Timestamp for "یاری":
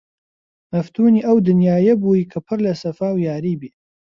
3.27-3.55